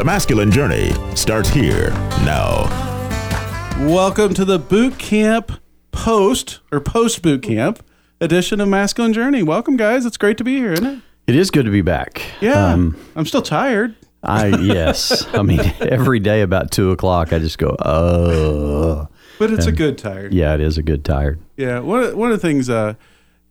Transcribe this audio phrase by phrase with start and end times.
[0.00, 1.90] The masculine journey starts here
[2.24, 2.64] now.
[3.80, 5.60] Welcome to the boot camp
[5.92, 7.84] post or post boot camp
[8.18, 9.42] edition of Masculine Journey.
[9.42, 10.06] Welcome, guys.
[10.06, 11.02] It's great to be here, isn't it?
[11.26, 12.22] It is good to be back.
[12.40, 12.68] Yeah.
[12.68, 13.94] Um, I'm still tired.
[14.22, 15.26] I yes.
[15.34, 19.06] I mean, every day about two o'clock, I just go, oh.
[19.38, 20.32] But it's a good tired.
[20.32, 21.40] Yeah, it is a good tired.
[21.58, 21.80] Yeah.
[21.80, 22.94] One of, one of the things, uh,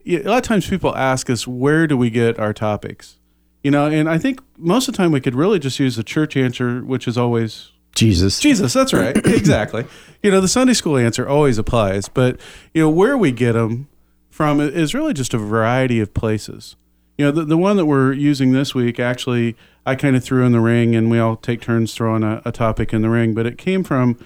[0.04, 3.19] yeah, a lot of times people ask us, where do we get our topics?
[3.64, 6.04] You know, and I think most of the time we could really just use the
[6.04, 8.40] church answer, which is always Jesus.
[8.40, 8.74] Jesus.
[8.74, 9.16] That's right.
[9.26, 9.86] exactly.
[10.24, 12.40] You know, the Sunday school answer always applies, but
[12.74, 13.90] you know where we get them
[14.30, 16.78] from is really just a variety of places.
[17.18, 20.46] You know, the, the one that we're using this week, actually, I kind of threw
[20.46, 23.34] in the ring, and we all take turns throwing a, a topic in the ring,
[23.34, 24.18] but it came from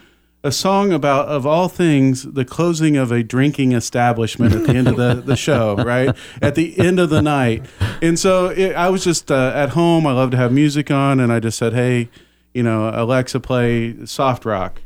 [0.43, 4.87] a song about, of all things, the closing of a drinking establishment at the end
[4.89, 6.15] of the, the show, right?
[6.41, 7.65] At the end of the night.
[8.01, 10.05] And so it, I was just uh, at home.
[10.05, 12.09] I love to have music on, and I just said, hey,
[12.53, 14.81] you know, Alexa, play soft rock.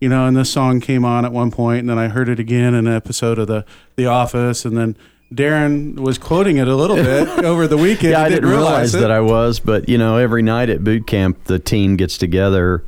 [0.00, 2.38] You know, and this song came on at one point, and then I heard it
[2.38, 4.96] again in an episode of the The Office, and then
[5.32, 8.12] Darren was quoting it a little bit over the weekend.
[8.12, 9.00] Yeah, I didn't realize it.
[9.00, 12.84] that I was, but you know, every night at boot camp, the team gets together,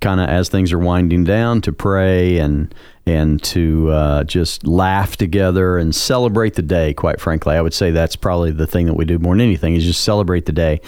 [0.00, 2.74] kind of as things are winding down, to pray and
[3.06, 6.92] and to uh, just laugh together and celebrate the day.
[6.94, 9.74] Quite frankly, I would say that's probably the thing that we do more than anything
[9.74, 10.80] is just celebrate the day.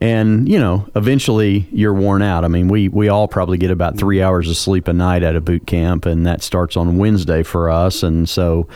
[0.00, 2.44] And you know, eventually you're worn out.
[2.44, 5.36] I mean, we we all probably get about three hours of sleep a night at
[5.36, 8.02] a boot camp, and that starts on Wednesday for us.
[8.02, 8.68] And so,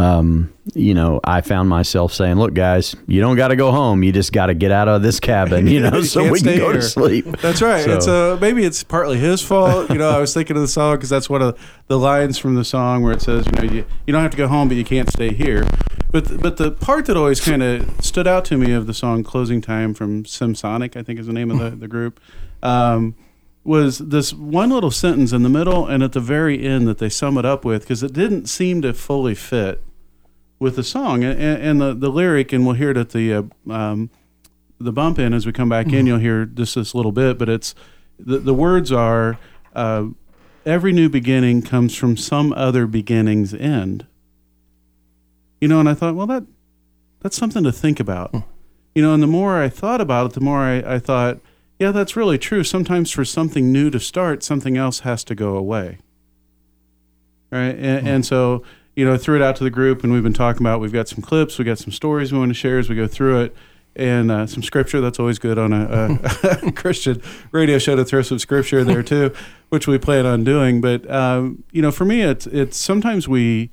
[0.00, 4.02] um, you know, I found myself saying, "Look, guys, you don't got to go home.
[4.04, 6.66] You just got to get out of this cabin, you know, so we can go
[6.70, 6.74] here.
[6.74, 7.84] to sleep." That's right.
[7.84, 9.90] So- It's uh, maybe it's partly his fault.
[9.90, 11.58] You know, I was thinking of the song because that's one of
[11.88, 14.36] the lines from the song where it says, you know, you, you don't have to
[14.36, 15.66] go home, but you can't stay here.
[16.12, 19.24] But but the part that always kind of stood out to me of the song
[19.24, 22.20] "Closing Time" from Semisonic, I think is the name of the the group.
[22.62, 23.14] Um,
[23.64, 27.10] was this one little sentence in the middle and at the very end that they
[27.10, 29.82] sum it up with because it didn't seem to fully fit
[30.58, 33.42] with the song and, and, the, the lyric and we'll hear it at the uh,
[33.72, 34.10] um,
[34.80, 36.06] the bump in as we come back in.
[36.06, 37.74] You'll hear just this little bit but it's
[38.18, 39.38] the, the words are
[39.74, 40.06] uh,
[40.66, 44.06] every new beginning comes from some other beginning's end.
[45.60, 46.44] You know and i thought well that
[47.20, 48.34] that's something to think about.
[48.94, 51.38] You know and the more i thought about it the more i, I thought
[51.78, 52.64] yeah that's really true.
[52.64, 55.98] Sometimes for something new to start something else has to go away.
[57.50, 57.74] Right?
[57.76, 58.62] And, and so
[58.98, 61.06] you know threw it out to the group and we've been talking about we've got
[61.06, 63.56] some clips we got some stories we want to share as we go through it.
[63.94, 66.18] And uh, some scripture that's always good on a,
[66.64, 67.22] a christian
[67.52, 69.32] radio show to throw some scripture there too
[69.68, 70.80] which we plan on doing.
[70.80, 73.70] But um, you know for me it's it's sometimes we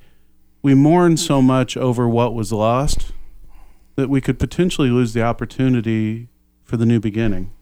[0.62, 3.10] we mourn so much over what was lost
[3.96, 6.28] that we could potentially lose the opportunity
[6.62, 7.52] for the new beginning.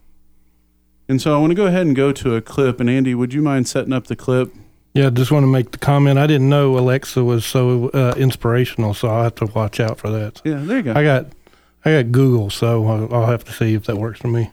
[1.09, 2.79] And so i want to go ahead and go to a clip.
[2.79, 4.53] And andy would you mind setting up the clip
[4.95, 6.17] Yeah, just want to make the comment.
[6.17, 10.09] I didn't know Alexa was so uh, inspirational, so I'll have to watch out for
[10.09, 10.41] that.
[10.45, 11.25] yeah there you go I got,
[11.83, 14.51] I got Google, so I'll, I'll have to see if that works for me.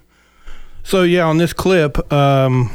[0.82, 2.72] So yeah, on this clip, um,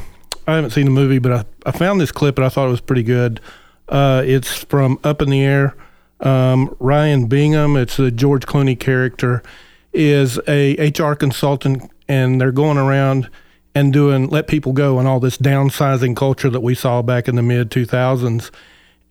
[0.47, 2.71] I haven't seen the movie, but I, I found this clip and I thought it
[2.71, 3.41] was pretty good.
[3.89, 5.75] Uh, it's from Up in the Air.
[6.21, 9.43] Um, Ryan Bingham, it's a George Clooney character,
[9.91, 13.29] is a HR consultant, and they're going around
[13.77, 17.35] and doing let people go and all this downsizing culture that we saw back in
[17.35, 18.49] the mid 2000s.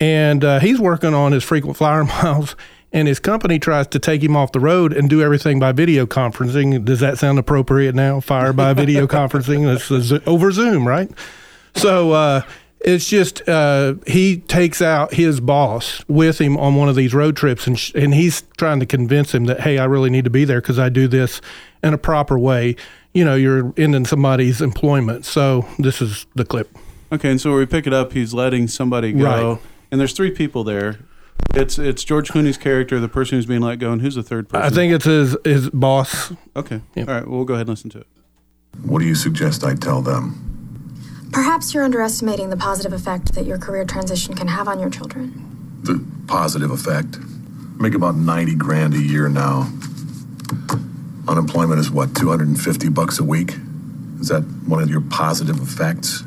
[0.00, 2.56] And uh, he's working on his frequent flyer miles,
[2.92, 6.04] and his company tries to take him off the road and do everything by video
[6.04, 6.84] conferencing.
[6.84, 8.18] Does that sound appropriate now?
[8.18, 9.72] Fire by video conferencing?
[9.72, 11.10] This is over Zoom, right?
[11.76, 12.42] So uh,
[12.80, 17.36] it's just uh, he takes out his boss with him on one of these road
[17.36, 20.30] trips, and sh- and he's trying to convince him that hey, I really need to
[20.30, 21.40] be there because I do this
[21.84, 22.74] in a proper way.
[23.16, 25.24] You know, you're ending somebody's employment.
[25.24, 26.76] So this is the clip.
[27.10, 29.58] Okay, and so where we pick it up, he's letting somebody go, Right.
[29.90, 30.98] and there's three people there.
[31.54, 34.50] It's it's George Clooney's character, the person who's being let go, and who's the third
[34.50, 34.66] person?
[34.66, 36.32] I think it's his his boss.
[36.54, 36.82] Okay.
[36.94, 37.04] Yeah.
[37.08, 37.26] All right.
[37.26, 38.06] Well, we'll go ahead and listen to it.
[38.82, 40.34] What do you suggest I tell them?
[41.32, 45.32] Perhaps you're underestimating the positive effect that your career transition can have on your children.
[45.84, 47.18] The positive effect.
[47.78, 49.70] Make about 90 grand a year now.
[51.28, 53.54] Unemployment is what, 250 bucks a week?
[54.20, 56.22] Is that one of your positive effects?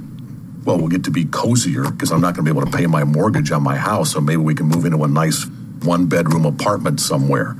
[0.65, 2.85] Well, we'll get to be cozier because I'm not going to be able to pay
[2.85, 5.45] my mortgage on my house, so maybe we can move into a nice
[5.83, 7.55] one bedroom apartment somewhere.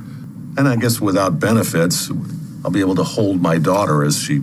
[0.58, 2.10] And I guess without benefits,
[2.62, 4.42] I'll be able to hold my daughter as she,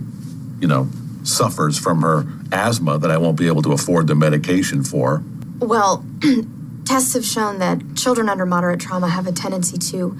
[0.60, 0.88] you know,
[1.22, 5.22] suffers from her asthma that I won't be able to afford the medication for.
[5.60, 6.04] Well,
[6.84, 10.18] tests have shown that children under moderate trauma have a tendency to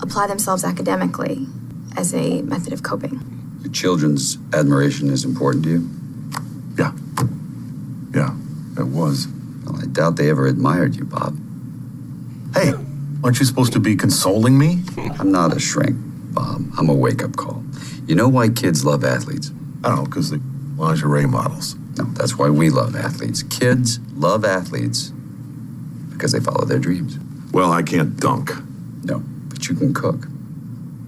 [0.00, 1.46] apply themselves academically
[1.96, 3.20] as a method of coping.
[3.62, 5.90] Your children's admiration is important to you?
[6.78, 6.92] Yeah.
[8.14, 8.36] Yeah,
[8.78, 9.28] it was.
[9.64, 11.36] Well, I doubt they ever admired you, Bob.
[12.54, 12.72] Hey,
[13.22, 14.82] aren't you supposed to be consoling me?
[15.18, 15.96] I'm not a shrink,
[16.32, 16.62] Bob.
[16.78, 17.64] I'm a wake up call.
[18.06, 19.50] You know why kids love athletes?
[19.82, 20.40] I don't know, because the
[20.76, 21.76] lingerie models.
[21.96, 23.42] No, that's why we love athletes.
[23.44, 25.10] Kids love athletes
[26.10, 27.18] because they follow their dreams.
[27.52, 28.50] Well, I can't dunk.
[29.04, 30.26] No, but you can cook.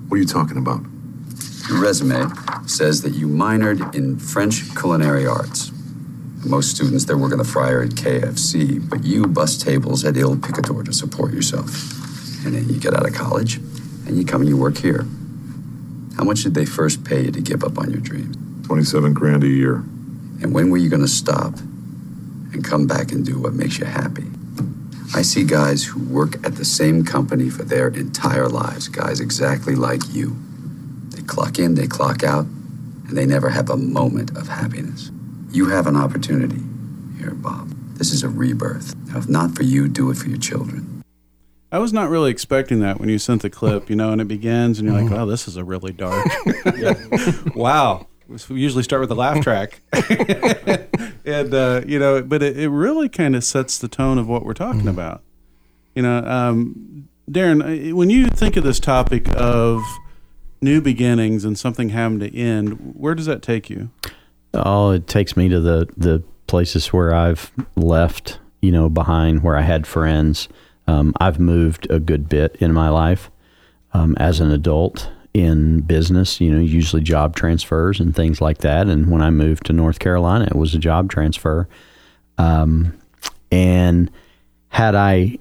[0.08, 0.82] What are you talking about?
[1.68, 2.30] Your resume
[2.66, 5.72] says that you minored in French culinary arts.
[6.44, 10.84] Most students, they're working the fryer at KFC, but you bust tables at Il Picador
[10.84, 11.66] to support yourself.
[12.46, 13.56] And then you get out of college,
[14.06, 15.06] and you come and you work here.
[16.16, 18.36] How much did they first pay you to give up on your dreams?
[18.68, 19.76] 27 grand a year.
[20.40, 21.58] And when were you going to stop
[22.52, 24.30] and come back and do what makes you happy?
[25.14, 29.74] I see guys who work at the same company for their entire lives, guys exactly
[29.74, 30.36] like you.
[31.10, 35.10] They clock in, they clock out, and they never have a moment of happiness.
[35.50, 36.62] You have an opportunity
[37.18, 37.70] here, Bob.
[37.94, 38.94] This is a rebirth.
[39.06, 41.02] Now, if not for you, do it for your children.
[41.72, 44.28] I was not really expecting that when you sent the clip, you know, and it
[44.28, 45.14] begins, and you're like, mm-hmm.
[45.14, 46.26] "Wow, this is a really dark."
[47.56, 48.06] wow.
[48.28, 49.82] We usually start with the laugh track,
[51.24, 54.44] and uh, you know, but it, it really kind of sets the tone of what
[54.44, 55.22] we're talking about.
[55.94, 57.62] You know, um, Darren,
[57.92, 59.80] uh, when you think of this topic of
[60.60, 63.90] new beginnings and something having to end, where does that take you?
[64.54, 69.56] Oh, it takes me to the the places where I've left, you know, behind where
[69.56, 70.48] I had friends.
[70.88, 73.30] Um, I've moved a good bit in my life
[73.92, 78.86] um, as an adult in business, you know, usually job transfers and things like that.
[78.86, 81.68] And when I moved to North Carolina, it was a job transfer.
[82.38, 82.98] Um,
[83.52, 84.10] and
[84.68, 85.38] had I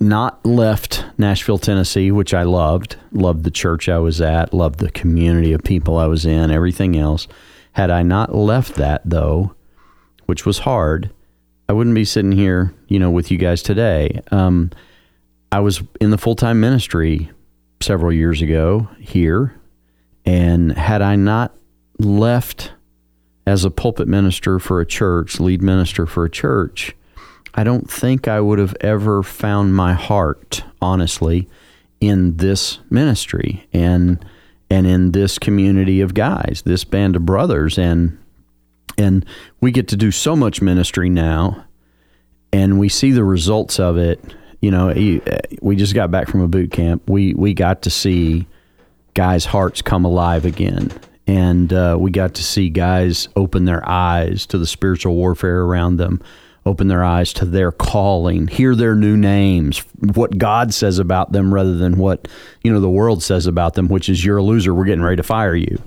[0.00, 4.90] not left Nashville, Tennessee, which I loved, loved the church I was at, loved the
[4.90, 7.28] community of people I was in, everything else.
[7.70, 9.54] Had I not left that, though,
[10.24, 11.12] which was hard,
[11.68, 14.22] I wouldn't be sitting here, you know, with you guys today.
[14.32, 14.72] Um,
[15.52, 17.30] I was in the full time ministry
[17.86, 19.54] several years ago here,
[20.24, 21.54] and had I not
[22.00, 22.72] left
[23.46, 26.96] as a pulpit minister for a church, lead minister for a church,
[27.54, 31.48] I don't think I would have ever found my heart, honestly,
[32.00, 34.22] in this ministry and
[34.68, 38.18] and in this community of guys, this band of brothers, and
[38.98, 39.24] and
[39.60, 41.64] we get to do so much ministry now,
[42.52, 44.34] and we see the results of it.
[44.60, 45.20] You know,
[45.60, 47.08] we just got back from a boot camp.
[47.08, 48.46] We we got to see
[49.14, 50.92] guys' hearts come alive again,
[51.26, 55.96] and uh, we got to see guys open their eyes to the spiritual warfare around
[55.96, 56.22] them
[56.66, 59.78] open their eyes to their calling, hear their new names,
[60.14, 62.26] what God says about them rather than what,
[62.62, 65.16] you know, the world says about them, which is you're a loser, we're getting ready
[65.16, 65.80] to fire you.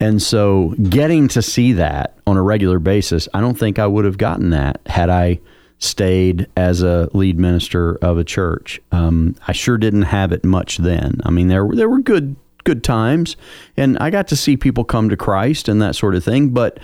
[0.00, 4.04] And so getting to see that on a regular basis, I don't think I would
[4.04, 5.38] have gotten that had I
[5.78, 8.80] stayed as a lead minister of a church.
[8.92, 11.20] Um, I sure didn't have it much then.
[11.24, 13.36] I mean, there there were good good times,
[13.76, 16.78] and I got to see people come to Christ and that sort of thing, but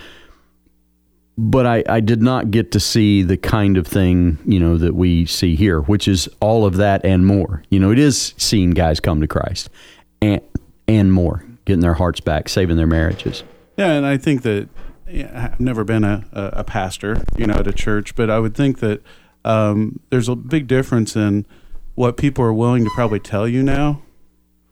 [1.35, 4.95] but I, I did not get to see the kind of thing you know that
[4.95, 7.63] we see here, which is all of that and more.
[7.69, 9.69] You know, it is seeing guys come to Christ
[10.21, 10.41] and
[10.87, 13.43] and more, getting their hearts back, saving their marriages.
[13.77, 14.69] Yeah, and I think that
[15.13, 18.79] I've never been a, a, pastor, you know, at a church, but I would think
[18.79, 19.01] that
[19.45, 21.45] um, there's a big difference in
[21.95, 24.01] what people are willing to probably tell you now,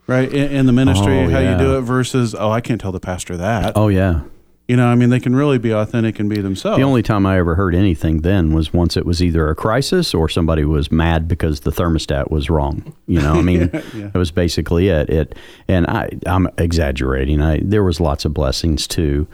[0.07, 1.51] right, in, in the ministry, Oh, how yeah.
[1.51, 3.73] you do it versus, oh, I can't tell the pastor that.
[3.75, 4.21] Oh yeah.
[4.67, 6.77] You know, I mean, they can really be authentic and be themselves.
[6.77, 10.13] The only time I ever heard anything then was once it was either a crisis
[10.13, 12.95] or somebody was mad because the thermostat was wrong.
[13.05, 15.09] You know, I mean, that was basically it.
[15.09, 15.35] It
[15.67, 17.41] and I I'm exaggerating.
[17.41, 19.27] I there was lots of blessings too,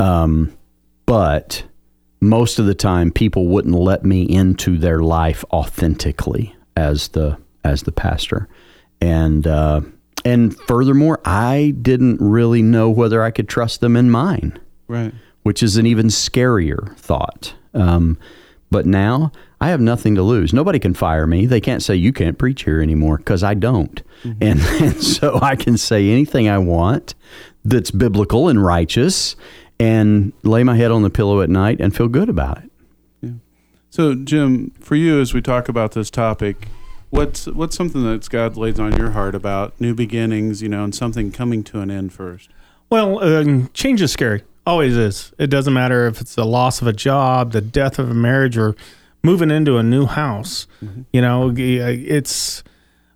[0.00, 0.56] um,
[1.06, 1.64] but
[2.20, 7.82] most of the time people wouldn't let me into their life authentically as the as
[7.82, 8.48] the pastor,
[9.00, 9.80] and uh,
[10.24, 15.12] and furthermore, I didn't really know whether I could trust them in mine, Right.
[15.42, 17.54] which is an even scarier thought.
[17.74, 18.18] Um,
[18.70, 20.52] but now I have nothing to lose.
[20.52, 21.44] Nobody can fire me.
[21.46, 25.56] They can't say you can't preach here anymore because I don't, and, and so I
[25.56, 27.14] can say anything I want
[27.64, 29.36] that's biblical and righteous,
[29.80, 32.70] and lay my head on the pillow at night and feel good about it.
[33.22, 33.30] Yeah.
[33.88, 36.68] So, Jim, for you, as we talk about this topic,
[37.08, 40.94] what's what's something that God lays on your heart about new beginnings, you know, and
[40.94, 42.50] something coming to an end first?
[42.90, 44.44] Well, um, change is scary.
[44.66, 45.32] Always is.
[45.38, 48.58] It doesn't matter if it's the loss of a job, the death of a marriage,
[48.58, 48.76] or
[49.22, 50.66] moving into a new house.
[51.12, 52.62] You know, it's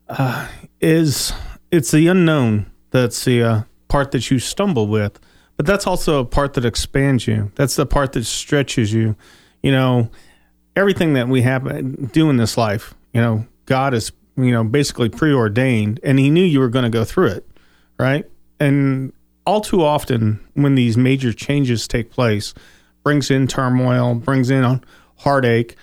[0.09, 0.49] uh,
[0.81, 1.35] is
[1.71, 5.21] it's the unknown that's the uh, part that you stumble with,
[5.57, 7.53] but that's also a part that expands you.
[7.55, 9.17] That's the part that stretches you.
[9.63, 10.11] You know,
[10.77, 12.95] everything that we have uh, do in this life.
[13.13, 16.91] You know, God is you know basically preordained, and He knew you were going to
[16.91, 17.49] go through it,
[17.99, 18.25] right?
[18.59, 19.13] And
[19.47, 22.55] all too often, when these major changes take place,
[23.03, 24.83] brings in turmoil, brings in
[25.19, 25.77] heartache.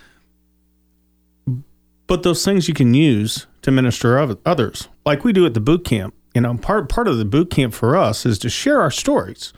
[2.06, 5.84] But those things you can use to minister others, like we do at the boot
[5.84, 6.14] camp.
[6.34, 9.52] You know, part part of the boot camp for us is to share our stories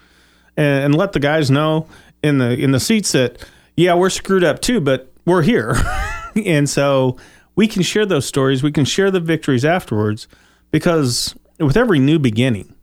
[0.57, 1.87] and, and let the guys know
[2.23, 3.39] in the in the seats that
[3.77, 5.77] yeah we're screwed up too, but we're here,
[6.47, 7.17] and so
[7.55, 8.63] we can share those stories.
[8.63, 10.27] We can share the victories afterwards
[10.71, 12.75] because with every new beginning,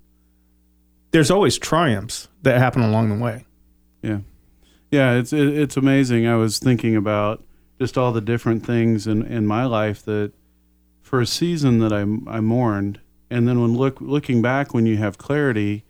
[1.12, 3.46] there's always triumphs that happen along the way.
[4.02, 4.20] Yeah,
[4.92, 6.28] yeah, it's it, it's amazing.
[6.28, 7.44] I was thinking about
[7.80, 10.32] just all the different things in, in my life that
[11.02, 13.00] for a season that I I mourned,
[13.32, 15.84] and then when look looking back when you have clarity,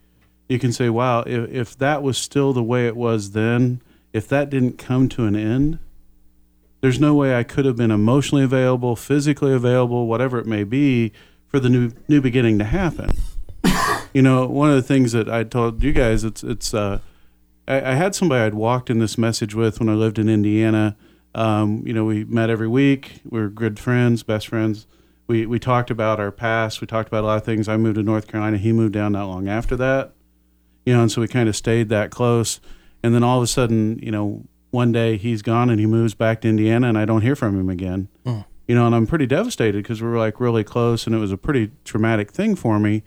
[0.48, 3.82] you can say, wow, if if that was still the way it was then,
[4.12, 5.78] if that didn't come to an end,
[6.80, 11.12] there's no way I could have been emotionally available, physically available, whatever it may be,
[11.48, 13.10] for the new new beginning to happen.
[14.14, 17.00] you know, one of the things that I told you guys, it's it's uh,
[17.66, 20.96] I, I had somebody I'd walked in this message with when I lived in Indiana.
[21.34, 23.20] Um, you know, we met every week.
[23.28, 24.86] We were good friends, best friends.
[25.32, 26.82] We we talked about our past.
[26.82, 27.66] We talked about a lot of things.
[27.66, 28.58] I moved to North Carolina.
[28.58, 30.12] He moved down not long after that.
[30.84, 32.60] You know, and so we kind of stayed that close.
[33.02, 36.12] And then all of a sudden, you know, one day he's gone and he moves
[36.12, 38.08] back to Indiana, and I don't hear from him again.
[38.66, 41.32] You know, and I'm pretty devastated because we were like really close, and it was
[41.32, 43.02] a pretty traumatic thing for me.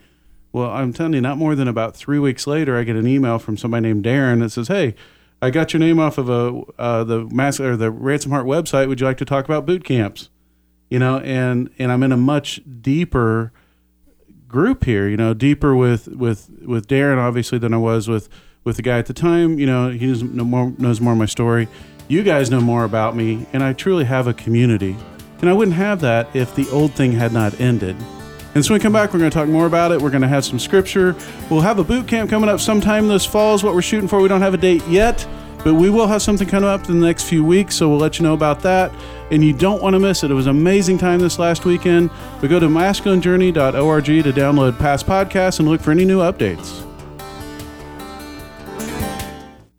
[0.51, 3.37] Well, I'm telling you, not more than about three weeks later, I get an email
[3.37, 4.95] from somebody named Darren that says, "Hey,
[5.43, 8.87] I got your name off of a uh, the mass or the Ransomed Heart website.
[8.87, 10.29] Would you like to talk about boot camps?"
[10.89, 13.51] You know, and and I'm in a much deeper
[14.47, 15.07] group here.
[15.07, 18.29] You know, deeper with with with Darren obviously than I was with
[18.63, 19.59] with the guy at the time.
[19.59, 21.67] You know, he knows know more knows more of my story.
[22.07, 24.95] You guys know more about me, and I truly have a community.
[25.41, 27.95] And I wouldn't have that if the old thing had not ended.
[28.53, 30.01] And so when we come back, we're going to talk more about it.
[30.01, 31.13] We're going to have some scripture.
[31.49, 34.21] We'll have a boot camp coming up sometime this fall, is what we're shooting for.
[34.21, 35.27] We don't have a date yet,
[35.65, 37.75] but we will have something coming up in the next few weeks.
[37.75, 38.93] So we'll let you know about that.
[39.31, 40.29] And you don't want to miss it.
[40.29, 42.11] It was amazing time this last weekend.
[42.39, 46.84] But go to masculinejourney.org to download past podcasts and look for any new updates.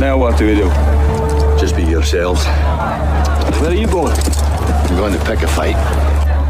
[0.00, 0.68] Now what do we do?
[1.58, 2.44] Just be yourselves.
[3.60, 4.12] Where are you going?
[4.16, 5.74] I'm going to pick a fight.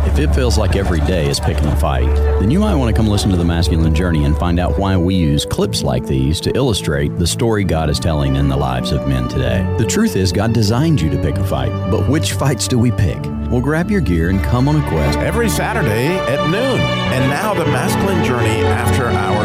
[0.07, 2.97] If it feels like every day is picking a fight, then you might want to
[2.97, 6.43] come listen to The Masculine Journey and find out why we use clips like these
[6.43, 9.67] to illustrate the story God is telling in the lives of men today.
[9.79, 12.91] The truth is, God designed you to pick a fight, but which fights do we
[12.91, 13.19] pick?
[13.51, 15.19] Well, grab your gear and come on a quest.
[15.21, 16.81] Every Saturday at noon.
[16.81, 19.38] And now the Masculine Journey After Hours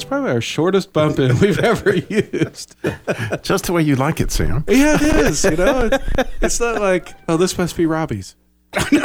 [0.00, 2.74] That's probably our shortest bump in we've ever used.
[3.42, 4.64] Just the way you like it, Sam.
[4.66, 5.44] Yeah, it is.
[5.44, 5.90] You know,
[6.40, 8.34] it's not like, oh, this must be Robbie's.
[8.90, 8.98] you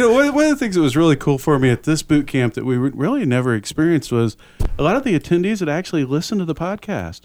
[0.00, 2.26] know, one, one of the things that was really cool for me at this boot
[2.26, 4.38] camp that we really never experienced was
[4.78, 7.24] a lot of the attendees that actually listened to the podcast.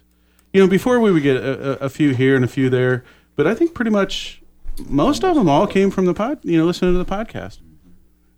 [0.52, 3.06] You know, before we would get a, a, a few here and a few there,
[3.38, 4.44] but I think pretty much
[4.90, 6.40] most of them all came from the pod.
[6.44, 7.60] You know, listening to the podcast.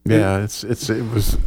[0.05, 1.38] Yeah, it's it's it was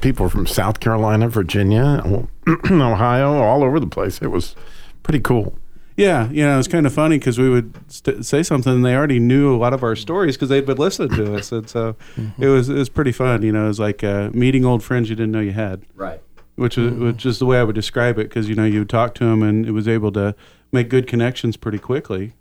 [0.00, 2.02] people from South Carolina, Virginia,
[2.70, 4.20] Ohio, all over the place.
[4.20, 4.54] It was
[5.02, 5.58] pretty cool.
[5.96, 8.96] Yeah, you know, it's kind of funny because we would st- say something and they
[8.96, 11.94] already knew a lot of our stories because they'd been listening to us, and so
[12.38, 13.42] it was it was pretty fun.
[13.42, 15.84] You know, it was like uh, meeting old friends you didn't know you had.
[15.94, 16.20] Right.
[16.56, 18.88] Which is which is the way I would describe it because you know you would
[18.88, 20.34] talk to them and it was able to
[20.72, 22.32] make good connections pretty quickly.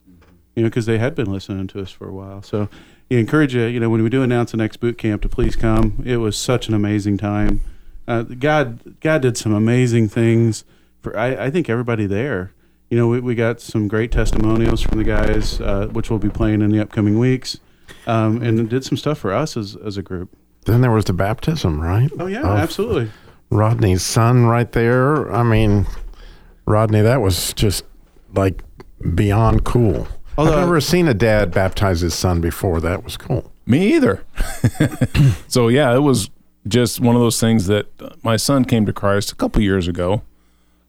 [0.55, 2.41] You know, because they had been listening to us for a while.
[2.43, 2.69] So,
[3.09, 3.63] you encourage you.
[3.63, 6.01] You know, when we do announce the next boot camp, to please come.
[6.05, 7.61] It was such an amazing time.
[8.07, 10.65] Uh, God, God did some amazing things
[11.01, 12.53] for I, I think everybody there.
[12.89, 16.29] You know, we, we got some great testimonials from the guys, uh, which we'll be
[16.29, 17.59] playing in the upcoming weeks,
[18.07, 20.29] um, and did some stuff for us as, as a group.
[20.65, 22.09] Then there was the baptism, right?
[22.19, 23.11] Oh yeah, Of absolutely.
[23.49, 25.31] Rodney's son, right there.
[25.31, 25.85] I mean,
[26.65, 27.83] Rodney, that was just
[28.33, 28.63] like
[29.15, 30.07] beyond cool.
[30.37, 32.79] Although- I've never seen a dad baptize his son before.
[32.81, 33.51] That was cool.
[33.65, 34.23] Me either.
[35.47, 36.29] so yeah, it was
[36.67, 37.87] just one of those things that
[38.23, 40.21] my son came to Christ a couple years ago.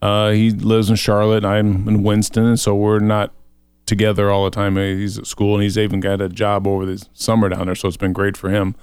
[0.03, 1.45] Uh, he lives in Charlotte.
[1.45, 3.33] I'm in Winston, and so we're not
[3.87, 4.77] together all the time.
[4.77, 7.75] Uh, He's at school, and he's even got a job over the summer down there,
[7.75, 8.75] so it's been great for him.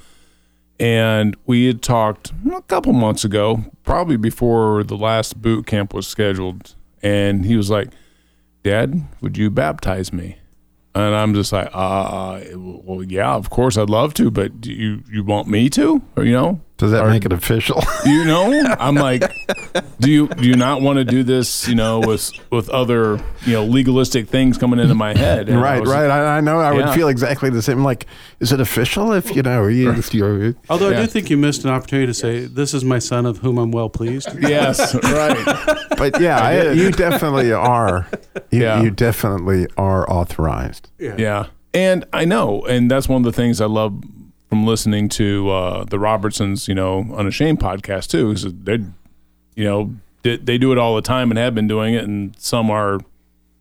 [0.80, 6.08] And we had talked a couple months ago, probably before the last boot camp was
[6.08, 7.90] scheduled, and he was like,
[8.64, 10.38] "Dad, would you baptize me?"
[10.94, 15.04] And I'm just like, uh, well, yeah, of course I'd love to, but do you
[15.10, 16.60] you want me to, or you know?
[16.82, 17.82] Does that Or- make it official?
[18.06, 19.22] You know, I'm like,
[20.00, 21.68] do you do you not want to do this?
[21.68, 25.48] You know, with with other you know legalistic things coming into my head?
[25.50, 26.10] And I right, was- right.
[26.10, 26.60] I, I know.
[26.60, 26.86] I Yeah.
[26.88, 27.84] would feel exactly the same.
[27.84, 28.08] Like,
[28.40, 29.14] is it official?
[29.14, 32.40] If you know, you, you're, Although I do think you missed an opportunity to say,
[32.46, 35.78] "This is my son, of whom I'm well pleased." Yes, right.
[35.98, 38.08] but yeah, I I, you definitely are.
[38.50, 38.82] You, Yeah.
[38.82, 40.90] you definitely are authorized.
[40.98, 41.16] Yeah.
[41.18, 41.46] Yeah.
[41.74, 44.02] And I know, and that's one of the things I love
[44.52, 48.80] from listening to uh, the Robertsons, you know, Unashamed podcast too, that they,
[49.56, 52.36] you know, they, they do it all the time and have been doing it, and
[52.38, 53.00] some are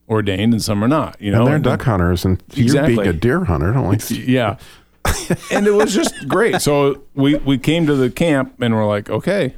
[0.09, 1.17] ordained and some are not.
[1.21, 2.97] You know, and they're And- duck hunters, and you Exactly.
[2.97, 4.03] being a deer hunter, don't like.
[4.11, 4.57] yeah.
[5.53, 6.61] and it was just great.
[6.61, 9.55] So we we came to the camp and we're like, okay,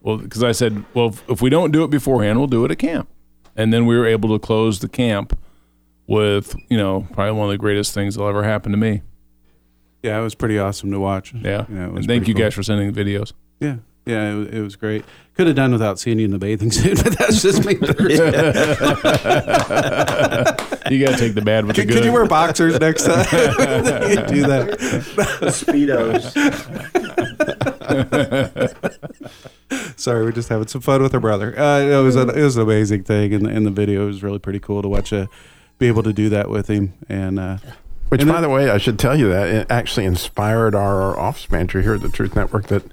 [0.00, 2.70] well, because I said, well, if, if we don't do it beforehand, we'll do it
[2.70, 3.08] at camp,
[3.56, 5.36] and then we were able to close the camp
[6.06, 9.02] with you know probably one of the greatest things that'll ever happen to me.
[10.02, 11.34] Yeah, it was pretty awesome to watch.
[11.34, 12.44] Yeah, Yeah, it was and thank you cool.
[12.44, 13.32] guys for sending the videos.
[13.60, 15.04] Yeah, yeah, it, it was great.
[15.34, 17.74] Could have done without seeing you in the bathing suit, but that's just me.
[20.90, 21.98] You got to take the bad with Could, the good.
[21.98, 23.18] could you wear boxers next time?
[23.18, 24.78] you do that.
[25.52, 26.32] Speedos.
[29.98, 31.58] Sorry, we're just having some fun with our brother.
[31.58, 34.22] Uh, it was an, it was an amazing thing, and, and the video It was
[34.22, 35.12] really pretty cool to watch.
[35.12, 35.26] Uh,
[35.78, 37.58] be able to do that with him, and uh,
[38.08, 41.82] Which, by the way, I should tell you that it actually inspired our office manager
[41.82, 42.84] here at the Truth Network that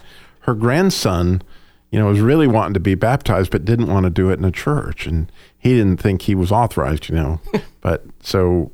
[0.41, 1.41] her grandson,
[1.91, 4.45] you know, was really wanting to be baptized, but didn't want to do it in
[4.45, 7.39] a church, and he didn't think he was authorized, you know.
[7.82, 8.71] but so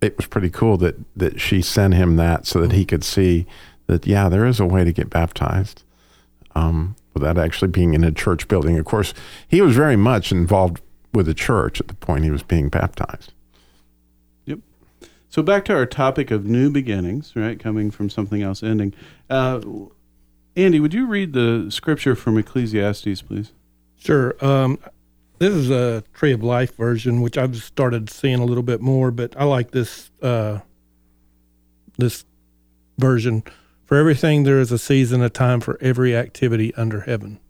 [0.00, 3.46] it was pretty cool that that she sent him that so that he could see
[3.86, 5.82] that yeah, there is a way to get baptized.
[6.54, 8.78] Um, without actually being in a church building.
[8.78, 9.14] Of course,
[9.46, 10.80] he was very much involved
[11.12, 13.31] with the church at the point he was being baptized.
[15.32, 17.58] So back to our topic of new beginnings, right?
[17.58, 18.92] Coming from something else ending.
[19.30, 19.62] Uh,
[20.54, 23.52] Andy, would you read the scripture from Ecclesiastes, please?
[23.98, 24.36] Sure.
[24.44, 24.78] Um,
[25.38, 29.10] this is a Tree of Life version, which I've started seeing a little bit more,
[29.10, 30.58] but I like this uh,
[31.96, 32.26] this
[32.98, 33.42] version.
[33.86, 37.40] For everything, there is a season, a time for every activity under heaven.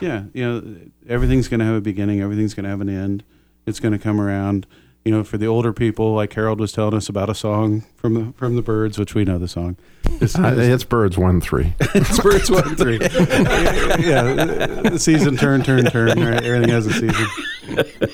[0.00, 0.76] Yeah, you know,
[1.08, 2.20] everything's going to have a beginning.
[2.20, 3.22] Everything's going to have an end.
[3.64, 4.66] It's going to come around.
[5.04, 8.12] You know, for the older people, like Harold was telling us about a song from
[8.14, 9.76] the from the Byrds, which we know the song.
[10.20, 11.72] It's, Uh, it's Byrds one three.
[11.80, 12.98] it's Byrds one three.
[13.00, 14.34] yeah,
[14.82, 16.08] the season turn turn turn.
[16.20, 16.42] Right?
[16.44, 17.26] Everything has a season.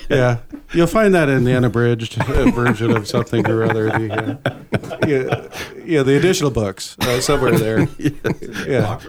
[0.09, 0.37] Yeah,
[0.73, 3.85] you'll find that in the unabridged uh, version of something or other.
[3.89, 7.87] The, uh, yeah, yeah, the additional books uh, somewhere there.
[8.67, 8.99] Yeah,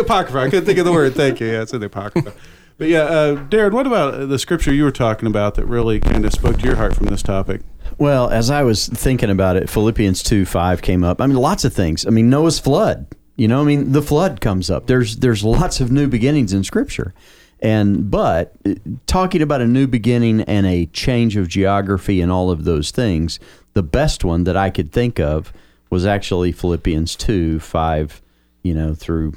[0.00, 0.38] apocrypha.
[0.38, 1.14] I couldn't think of the word.
[1.14, 1.46] Thank you.
[1.46, 2.32] Yeah, it's in the apocrypha.
[2.78, 6.26] But yeah, uh, Darren, what about the scripture you were talking about that really kind
[6.26, 7.62] of spoke to your heart from this topic?
[7.98, 11.20] Well, as I was thinking about it, Philippians 2 5 came up.
[11.20, 12.06] I mean, lots of things.
[12.06, 13.06] I mean, Noah's flood.
[13.36, 14.86] You know, I mean, the flood comes up.
[14.86, 17.14] There's there's lots of new beginnings in Scripture,
[17.60, 18.74] and but uh,
[19.06, 23.38] talking about a new beginning and a change of geography and all of those things,
[23.74, 25.52] the best one that I could think of
[25.90, 28.22] was actually Philippians two five,
[28.62, 29.34] you know, through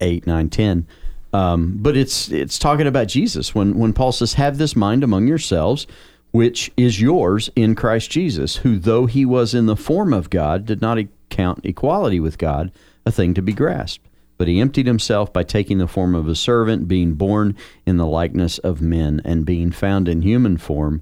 [0.00, 0.86] eight, nine, ten.
[1.32, 5.26] Um, but it's it's talking about Jesus when when Paul says, "Have this mind among
[5.26, 5.86] yourselves."
[6.30, 10.66] Which is yours in Christ Jesus, who, though he was in the form of God,
[10.66, 10.98] did not
[11.30, 12.70] count equality with God
[13.06, 14.06] a thing to be grasped.
[14.36, 18.06] But he emptied himself by taking the form of a servant, being born in the
[18.06, 21.00] likeness of men, and being found in human form.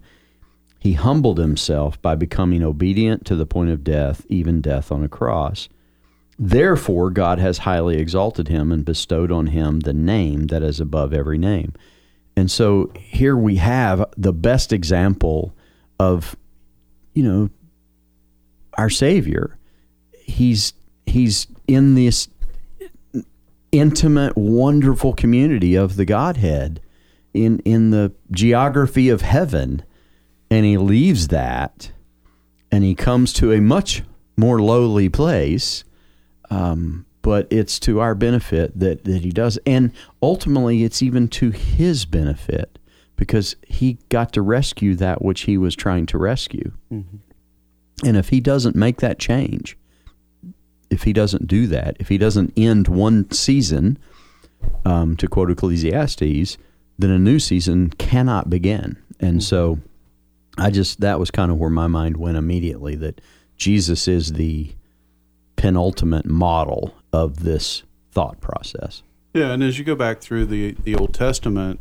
[0.79, 5.09] He humbled himself by becoming obedient to the point of death, even death on a
[5.09, 5.69] cross.
[6.39, 11.15] Therefore, God has highly exalted him and bestowed on him the name that is above
[11.15, 11.73] every name.
[12.37, 15.55] And so here we have the best example
[15.99, 16.37] of,
[17.15, 17.51] you know,
[18.77, 19.59] our Savior.
[20.25, 20.75] He's
[21.07, 22.29] he's in this
[23.73, 26.81] intimate, wonderful community of the Godhead
[27.33, 29.83] in in the geography of heaven,
[30.51, 31.93] and he leaves that,
[32.71, 34.03] and he comes to a much
[34.37, 35.85] more lowly place.
[36.51, 39.59] Um, but it's to our benefit that, that he does.
[39.67, 39.91] And
[40.23, 42.79] ultimately, it's even to his benefit
[43.17, 46.71] because he got to rescue that which he was trying to rescue.
[46.93, 47.17] Mm-hmm.
[48.07, 49.77] And if he doesn't make that change,
[50.89, 53.99] if he doesn't do that, if he doesn't end one season,
[54.85, 56.59] um, to quote Ecclesiastes,
[56.99, 58.97] then a new season cannot begin.
[59.19, 59.81] And so
[60.59, 63.21] I just, that was kind of where my mind went immediately that
[63.57, 64.76] Jesus is the
[65.57, 69.03] penultimate model of this thought process.
[69.35, 71.81] Yeah, and as you go back through the, the Old Testament,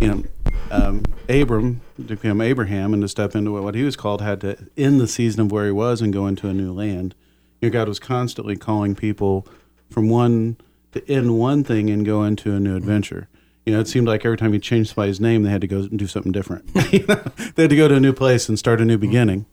[0.00, 0.24] you know,
[0.70, 4.56] um, Abram to become Abraham and to step into what he was called had to
[4.76, 7.14] end the season of where he was and go into a new land.
[7.62, 9.46] God was constantly calling people
[9.90, 10.56] from one
[10.92, 13.28] to end one thing and go into a new adventure.
[13.66, 15.80] You know, it seemed like every time he changed somebody's name, they had to go
[15.80, 16.64] and do something different.
[16.92, 17.22] you know,
[17.54, 19.44] they had to go to a new place and start a new beginning.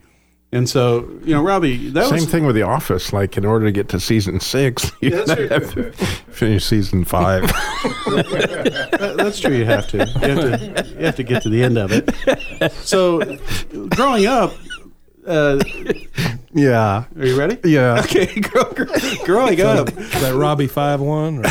[0.53, 3.11] And so, you know, Robbie, that same was, thing with The Office.
[3.11, 5.91] Like, in order to get to season six, you Yeah, have to
[6.31, 7.43] finish season five.
[8.07, 9.53] That- that's true.
[9.55, 9.97] You have to.
[9.97, 10.85] You have to.
[10.99, 12.71] You have to get to the end of it.
[12.83, 13.19] So,
[13.89, 14.53] growing up,
[15.27, 15.61] uh,
[16.53, 17.03] yeah.
[17.17, 17.57] Are you ready?
[17.69, 17.99] Yeah.
[18.05, 18.39] Okay.
[18.39, 18.63] Grow,
[19.25, 21.41] growing up, Is that Robbie five one?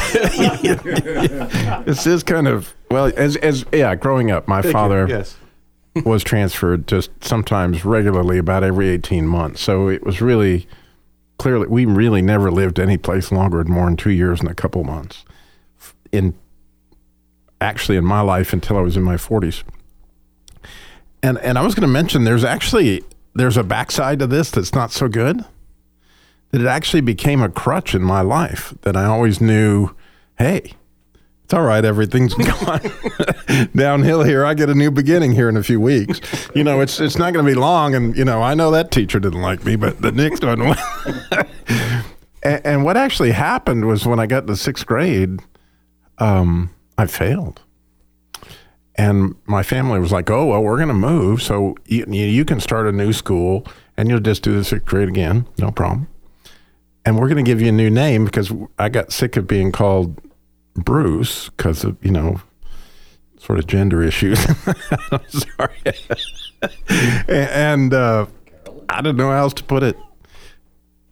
[1.84, 4.72] this is kind of well, as as yeah, growing up, my Thank you.
[4.72, 5.36] father Yes.
[6.04, 9.60] Was transferred just sometimes regularly, about every eighteen months.
[9.62, 10.66] So it was really
[11.38, 14.54] clearly we really never lived any place longer than more than two years and a
[14.54, 15.24] couple months.
[16.12, 16.34] In
[17.60, 19.64] actually in my life until I was in my forties.
[21.22, 23.02] And and I was going to mention there's actually
[23.34, 25.44] there's a backside to this that's not so good.
[26.50, 28.72] That it actually became a crutch in my life.
[28.82, 29.94] That I always knew,
[30.38, 30.74] hey,
[31.46, 31.84] it's all right.
[31.84, 32.80] Everything's gone
[33.76, 34.44] downhill here.
[34.44, 36.20] I get a new beginning here in a few weeks.
[36.56, 37.94] You know, it's it's not going to be long.
[37.94, 40.60] And you know, I know that teacher didn't like me, but the next one.
[42.42, 45.38] and, and what actually happened was when I got to sixth grade,
[46.18, 47.62] um, I failed.
[48.96, 52.44] And my family was like, "Oh well, we're going to move, so you, you you
[52.44, 53.64] can start a new school,
[53.96, 56.08] and you'll just do the sixth grade again, no problem.
[57.04, 59.70] And we're going to give you a new name because I got sick of being
[59.70, 60.20] called
[60.76, 62.40] Bruce because of you know
[63.38, 64.44] sort of gender issues.
[65.12, 65.76] I'm sorry,
[67.28, 68.26] and uh,
[68.88, 69.96] I didn't know how else to put it,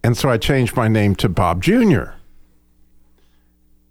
[0.02, 2.10] and so I changed my name to Bob Jr.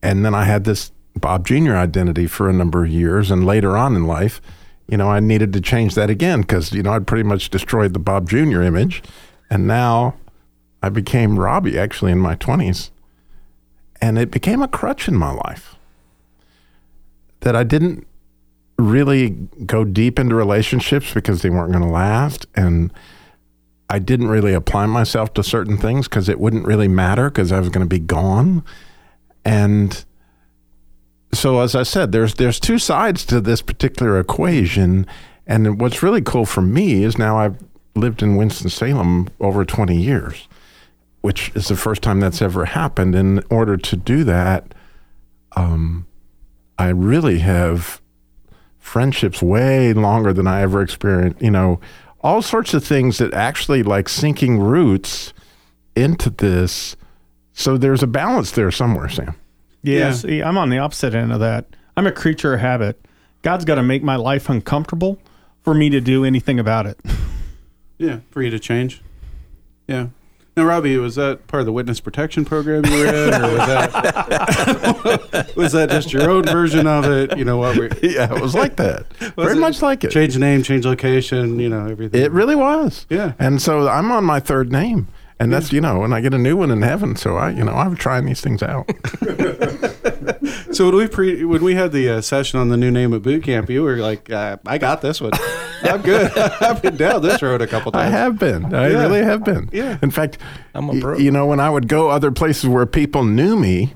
[0.02, 1.76] And then I had this Bob Jr.
[1.76, 4.42] identity for a number of years, and later on in life,
[4.88, 7.94] you know, I needed to change that again because you know I'd pretty much destroyed
[7.94, 8.62] the Bob Jr.
[8.62, 9.02] image,
[9.50, 10.16] and now
[10.82, 12.92] I became Robbie actually in my twenties
[14.02, 15.76] and it became a crutch in my life
[17.42, 18.08] that I didn't
[18.78, 19.32] really
[19.66, 22.46] go deep into relationships because they weren't going to last.
[22.56, 22.92] And
[23.90, 27.60] I didn't really apply myself to certain things because it wouldn't really matter because I
[27.60, 28.64] was going to be gone.
[29.46, 30.04] And
[31.34, 35.06] so as I said there's there's two sides to this particular equation.
[35.46, 37.62] And what's really cool for me is now I've
[37.96, 40.48] lived in Winston-Salem over 20 years
[41.24, 43.16] which is the first time that's ever happened.
[43.16, 44.76] In order to do that,
[45.56, 46.06] um,
[46.78, 48.02] I really have
[48.78, 51.42] friendships way longer than I ever experienced.
[51.42, 51.80] You know,
[52.20, 55.34] all sorts of things that actually like sinking roots
[55.96, 56.98] into this.
[57.54, 59.34] So there's a balance there somewhere, Sam.
[59.82, 61.68] Yeah, see, I'm on the opposite end of that.
[61.96, 63.00] I'm a creature of habit.
[63.44, 65.20] God's got to make my life uncomfortable
[65.62, 67.00] for me to do anything about it.
[68.00, 69.02] Yeah, for you to change.
[69.88, 70.08] Yeah.
[70.56, 73.68] Now, Robbie, was that part of the witness protection program you were in, or was
[73.68, 77.36] that was that just your own version of it?
[77.36, 77.76] You know what?
[77.76, 79.12] Were, yeah, it was like that.
[79.36, 80.12] Very much like it.
[80.12, 81.60] Change name, change location.
[81.60, 82.22] You know everything.
[82.22, 83.08] It really was.
[83.10, 83.34] Yeah.
[83.40, 85.08] And so I'm on my third name.
[85.40, 87.16] And that's, you know, when I get a new one in heaven.
[87.16, 88.90] So I, you know, I'm trying these things out.
[90.72, 93.22] So when we pre when we had the uh, session on the new name at
[93.22, 95.32] boot camp, you were like, uh, "I got this one.
[95.84, 96.32] I'm good.
[96.62, 98.08] I've been down this road a couple times.
[98.08, 98.74] I have been.
[98.74, 99.02] I Yeah.
[99.02, 99.70] really have been.
[99.72, 100.00] Yeah.
[100.02, 100.40] In fact,
[100.74, 101.18] I'm a y- pro.
[101.20, 103.94] you know, when I would go other places where people knew me,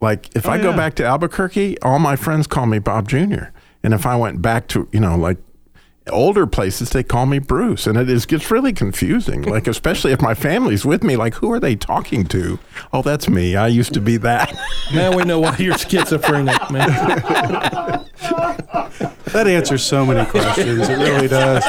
[0.00, 0.76] like if Oh, I go yeah.
[0.76, 3.44] back to Albuquerque, all my friends call me Bob Jr.
[3.84, 5.38] And if I went back to, you know, like
[6.10, 7.86] older places, they call me Bruce.
[7.86, 9.42] And it is gets really confusing.
[9.42, 12.58] Like especially if my family's with me, like who are they talking to?
[12.92, 13.56] Oh, that's me.
[13.56, 14.56] I used to be that.
[14.92, 16.88] Now we know why you're schizophrenic, man.
[19.32, 20.88] That answers so many questions.
[20.88, 21.62] It really does.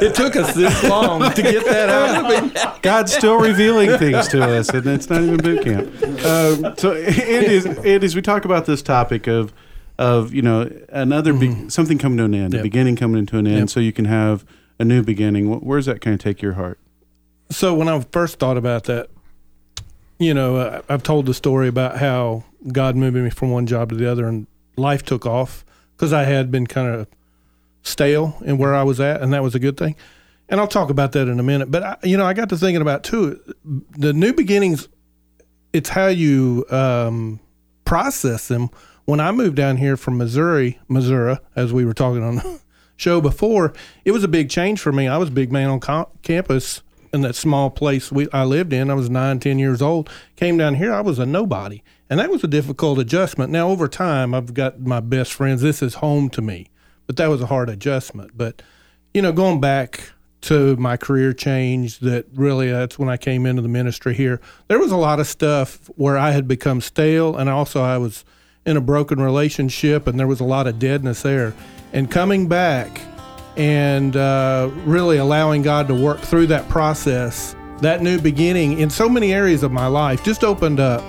[0.00, 2.82] It took us this long to get that out of.
[2.82, 5.88] God's still revealing things to us, and it's not even boot camp.
[6.24, 9.52] Um, so, Andy, as, Andy, as we talk about this topic of,
[9.98, 13.46] of you know, another be- something coming to an end, a beginning coming to an
[13.46, 13.68] end, Yep.
[13.70, 14.44] so you can have
[14.78, 15.46] a new beginning.
[15.52, 16.78] wh- Where does that kind of take your heart?
[17.50, 19.08] So when I first thought about that,
[20.18, 23.88] you know, uh, I've told the story about how God moved me from one job
[23.90, 25.64] to the other, and life took off
[25.96, 27.06] because I had been kind of
[27.82, 29.96] stale in where I was at, and that was a good thing.
[30.48, 31.70] And I'll talk about that in a minute.
[31.70, 33.40] But I, you know, I got to thinking about too
[33.96, 34.88] the new beginnings.
[35.72, 37.40] It's how you um,
[37.84, 38.70] process them.
[39.08, 42.60] When I moved down here from Missouri, Missouri, as we were talking on the
[42.94, 43.72] show before,
[44.04, 45.08] it was a big change for me.
[45.08, 46.82] I was a big man on campus
[47.14, 48.90] in that small place we I lived in.
[48.90, 50.10] I was nine, ten years old.
[50.36, 53.50] Came down here, I was a nobody, and that was a difficult adjustment.
[53.50, 55.62] Now over time, I've got my best friends.
[55.62, 56.68] This is home to me,
[57.06, 58.32] but that was a hard adjustment.
[58.36, 58.60] But
[59.14, 63.62] you know, going back to my career change, that really that's when I came into
[63.62, 64.38] the ministry here.
[64.66, 68.26] There was a lot of stuff where I had become stale, and also I was
[68.68, 71.54] in a broken relationship, and there was a lot of deadness there.
[71.92, 73.00] And coming back
[73.56, 79.08] and uh, really allowing God to work through that process, that new beginning in so
[79.08, 81.02] many areas of my life just opened up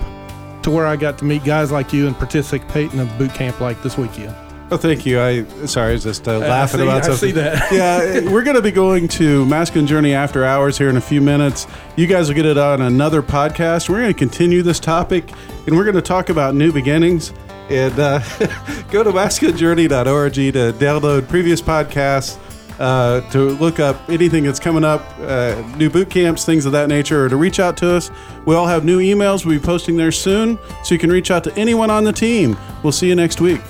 [0.63, 3.59] to where I got to meet guys like you and participate in a boot camp
[3.59, 4.35] like this weekend.
[4.71, 5.19] Oh, thank you.
[5.19, 7.29] I sorry, I was just uh, laughing see- about I something.
[7.29, 7.71] see that.
[7.71, 11.21] yeah, we're going to be going to Masculine Journey After Hours here in a few
[11.21, 11.65] minutes.
[11.95, 13.89] You guys will get it on another podcast.
[13.89, 15.31] We're going to continue this topic,
[15.65, 17.33] and we're going to talk about new beginnings.
[17.69, 18.19] And uh,
[18.91, 22.37] go to masculinejourney.org to download previous podcasts,
[22.79, 26.89] uh, to look up anything that's coming up, uh, new boot camps, things of that
[26.89, 28.09] nature, or to reach out to us.
[28.45, 31.43] We all have new emails we'll be posting there soon, so you can reach out
[31.43, 32.57] to anyone on the team.
[32.81, 33.61] We'll see you next week.